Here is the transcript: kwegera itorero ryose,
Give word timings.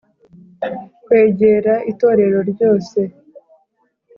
kwegera 1.03 1.73
itorero 1.91 2.39
ryose, 2.51 2.99